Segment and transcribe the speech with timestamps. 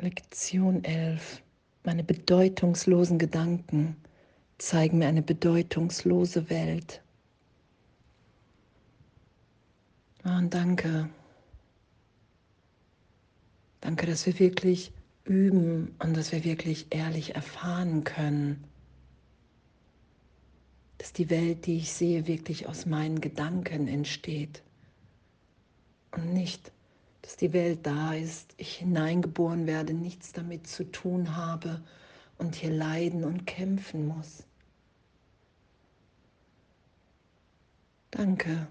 [0.00, 1.42] Lektion 11.
[1.84, 3.96] Meine bedeutungslosen Gedanken
[4.58, 7.00] zeigen mir eine bedeutungslose Welt.
[10.24, 11.08] Oh, und danke.
[13.80, 14.92] Danke, dass wir wirklich
[15.24, 18.64] üben und dass wir wirklich ehrlich erfahren können,
[20.98, 24.62] dass die Welt, die ich sehe, wirklich aus meinen Gedanken entsteht
[26.12, 26.72] und nicht
[27.24, 31.82] dass die Welt da ist, ich hineingeboren werde, nichts damit zu tun habe
[32.36, 34.44] und hier leiden und kämpfen muss.
[38.10, 38.66] Danke.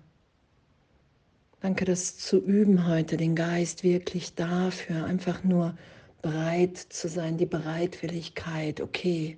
[1.62, 5.76] Danke, das zu üben heute, den Geist wirklich dafür, einfach nur
[6.21, 9.38] bereit zu sein, die Bereitwilligkeit, okay,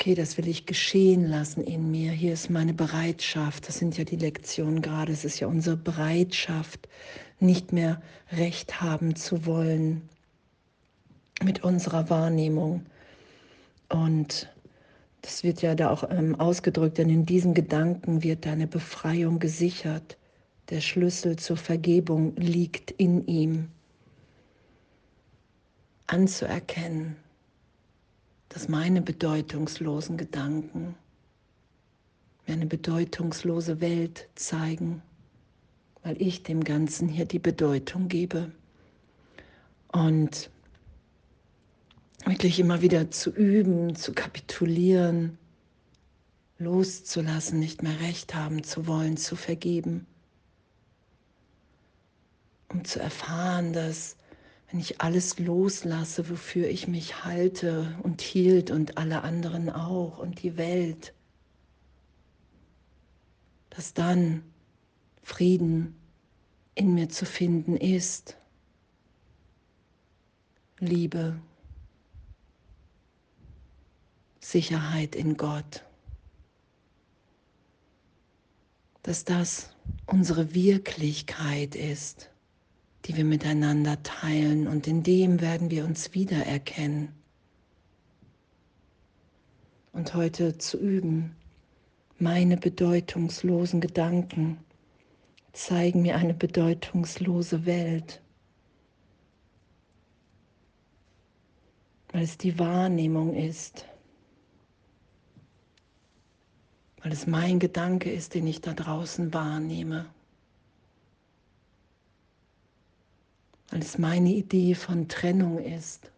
[0.00, 2.12] okay, das will ich geschehen lassen in mir.
[2.12, 3.66] Hier ist meine Bereitschaft.
[3.66, 5.10] Das sind ja die Lektionen gerade.
[5.10, 6.88] Es ist ja unsere Bereitschaft,
[7.40, 10.08] nicht mehr recht haben zu wollen
[11.42, 12.86] mit unserer Wahrnehmung.
[13.88, 14.48] Und
[15.22, 20.16] das wird ja da auch ähm, ausgedrückt, denn in diesem Gedanken wird deine Befreiung gesichert.
[20.70, 23.68] Der Schlüssel zur Vergebung liegt in ihm.
[26.06, 27.16] Anzuerkennen,
[28.48, 30.94] dass meine bedeutungslosen Gedanken
[32.46, 35.02] mir eine bedeutungslose Welt zeigen,
[36.02, 38.50] weil ich dem Ganzen hier die Bedeutung gebe.
[39.92, 40.50] Und
[42.24, 45.38] wirklich immer wieder zu üben, zu kapitulieren,
[46.58, 50.06] loszulassen, nicht mehr recht haben zu wollen, zu vergeben,
[52.68, 54.17] um zu erfahren, dass
[54.70, 60.42] wenn ich alles loslasse, wofür ich mich halte und hielt und alle anderen auch und
[60.42, 61.14] die Welt,
[63.70, 64.42] dass dann
[65.22, 65.96] Frieden
[66.74, 68.36] in mir zu finden ist,
[70.80, 71.40] Liebe,
[74.38, 75.84] Sicherheit in Gott,
[79.02, 79.70] dass das
[80.06, 82.30] unsere Wirklichkeit ist
[83.04, 87.08] die wir miteinander teilen und in dem werden wir uns wiedererkennen.
[89.92, 91.34] Und heute zu üben,
[92.18, 94.58] meine bedeutungslosen Gedanken
[95.52, 98.20] zeigen mir eine bedeutungslose Welt,
[102.12, 103.86] weil es die Wahrnehmung ist,
[107.02, 110.06] weil es mein Gedanke ist, den ich da draußen wahrnehme.
[113.78, 116.10] Weil es meine Idee von Trennung ist.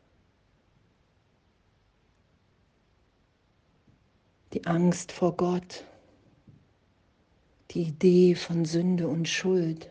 [4.54, 5.84] Die Angst vor Gott,
[7.72, 9.90] die Idee von Sünde und Schuld.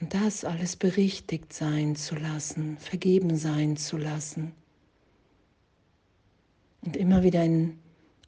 [0.00, 4.54] Und das alles berichtigt sein zu lassen, vergeben sein zu lassen.
[6.80, 7.78] Und immer wieder in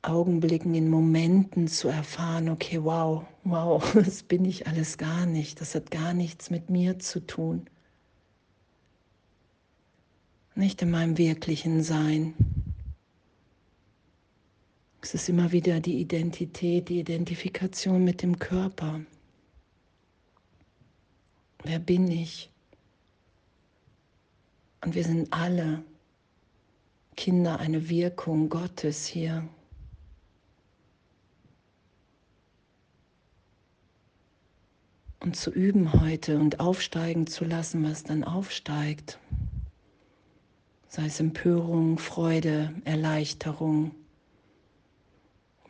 [0.03, 5.75] Augenblicken, in Momenten zu erfahren, okay, wow, wow, das bin ich alles gar nicht, das
[5.75, 7.69] hat gar nichts mit mir zu tun.
[10.55, 12.35] Nicht in meinem wirklichen Sein.
[15.01, 19.01] Es ist immer wieder die Identität, die Identifikation mit dem Körper.
[21.63, 22.51] Wer bin ich?
[24.85, 25.85] Und wir sind alle
[27.17, 29.49] Kinder, eine Wirkung Gottes hier.
[35.21, 39.19] Und zu üben heute und aufsteigen zu lassen, was dann aufsteigt.
[40.89, 43.95] Sei es Empörung, Freude, Erleichterung.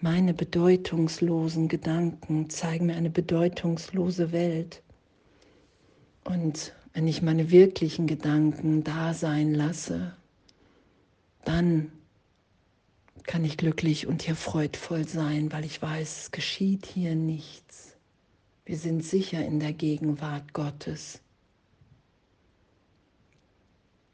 [0.01, 4.83] Meine bedeutungslosen Gedanken zeigen mir eine bedeutungslose Welt.
[6.25, 10.15] Und wenn ich meine wirklichen Gedanken da sein lasse,
[11.45, 11.91] dann
[13.25, 17.98] kann ich glücklich und hier freudvoll sein, weil ich weiß, es geschieht hier nichts.
[18.69, 21.23] Wir sind sicher in der Gegenwart Gottes.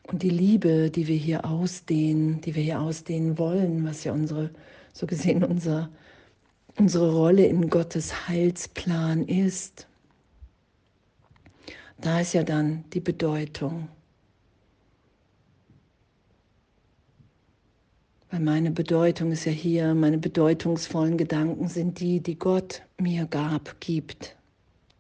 [0.05, 4.51] Und die Liebe, die wir hier ausdehnen, die wir hier ausdehnen wollen, was ja unsere,
[4.93, 5.91] so gesehen unser,
[6.79, 9.89] unsere Rolle in Gottes Heilsplan ist,
[12.01, 13.89] da ist ja dann die Bedeutung.
[18.31, 23.81] Weil meine Bedeutung ist ja hier, meine bedeutungsvollen Gedanken sind die, die Gott mir gab,
[23.81, 24.37] gibt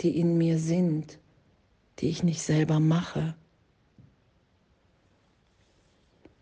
[0.05, 1.19] die in mir sind,
[1.99, 3.35] die ich nicht selber mache.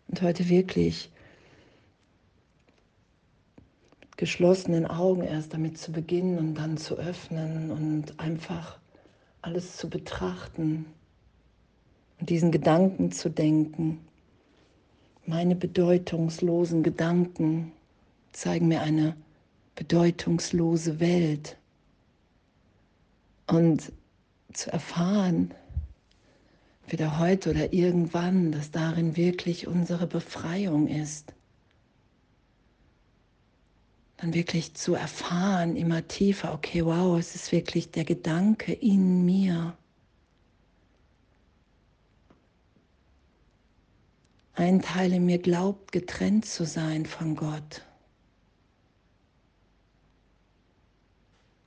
[0.09, 1.09] Und heute wirklich
[4.01, 8.77] mit geschlossenen Augen erst damit zu beginnen und dann zu öffnen und einfach
[9.41, 10.85] alles zu betrachten
[12.19, 13.99] und diesen Gedanken zu denken.
[15.25, 17.71] Meine bedeutungslosen Gedanken
[18.33, 19.15] zeigen mir eine
[19.75, 21.57] bedeutungslose Welt.
[23.47, 23.91] Und
[24.53, 25.53] zu erfahren,
[26.87, 31.33] wieder heute oder irgendwann, dass darin wirklich unsere Befreiung ist.
[34.17, 39.75] Dann wirklich zu erfahren, immer tiefer, okay, wow, es ist wirklich der Gedanke in mir.
[44.55, 47.81] Ein Teil in mir glaubt, getrennt zu sein von Gott.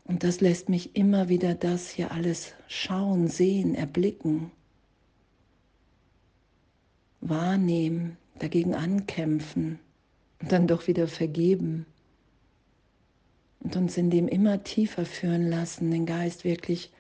[0.06, 4.52] Und das lässt mich immer wieder das hier alles schauen, sehen, erblicken,
[7.20, 9.80] wahrnehmen, dagegen ankämpfen
[10.40, 11.86] und dann doch wieder vergeben.
[13.60, 16.92] Und uns in dem immer tiefer führen lassen, den Geist wirklich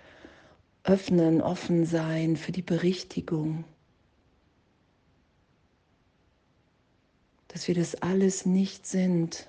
[0.82, 3.64] öffnen, offen sein für die Berichtigung.
[7.48, 9.46] Dass wir das alles nicht sind,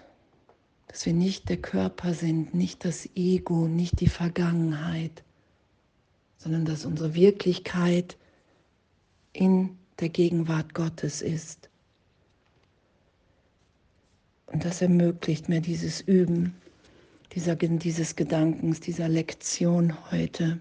[0.88, 5.24] dass wir nicht der Körper sind, nicht das Ego, nicht die Vergangenheit,
[6.38, 8.18] sondern dass unsere Wirklichkeit
[9.34, 11.70] in der Gegenwart Gottes ist.
[14.48, 16.56] Und das ermöglicht mir dieses Üben
[17.34, 20.60] dieser, dieses Gedankens, dieser Lektion heute.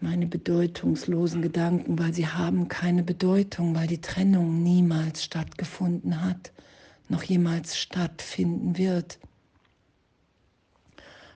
[0.00, 6.52] Meine bedeutungslosen Gedanken, weil sie haben keine Bedeutung, weil die Trennung niemals stattgefunden hat
[7.08, 9.18] noch jemals stattfinden wird.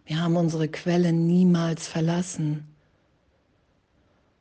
[0.04, 2.66] Wir haben unsere Quelle niemals verlassen.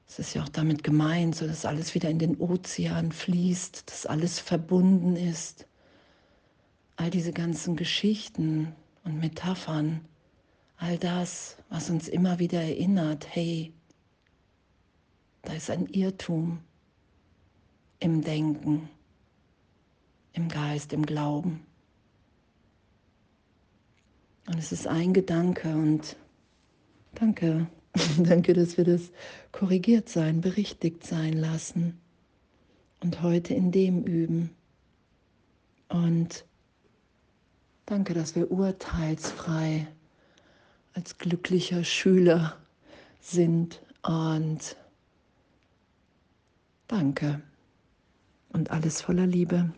[0.08, 4.08] Es ist ja auch damit gemeint, so dass alles wieder in den Ozean fließt, dass
[4.08, 5.68] alles verbunden ist.
[6.96, 8.74] All diese ganzen Geschichten
[9.04, 10.02] und Metaphern,
[10.78, 13.72] all das, was uns immer wieder erinnert, hey,
[15.44, 16.60] da ist ein Irrtum
[18.00, 18.90] im Denken
[20.34, 21.66] im Geist, im Glauben.
[24.48, 26.16] Und es ist ein Gedanke und
[27.14, 27.68] danke,
[28.18, 29.12] danke, dass wir das
[29.52, 32.00] korrigiert sein, berichtigt sein lassen
[33.02, 34.50] und heute in dem üben.
[35.88, 36.46] Und
[37.86, 39.88] danke, dass wir urteilsfrei
[40.94, 42.58] als glücklicher Schüler
[43.22, 44.76] sind und
[46.88, 47.42] danke
[48.50, 49.72] und alles voller Liebe.